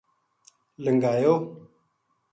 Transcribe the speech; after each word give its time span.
لنگھایو 0.83 1.35